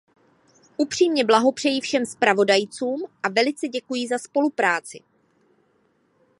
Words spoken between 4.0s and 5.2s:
za spolupráci.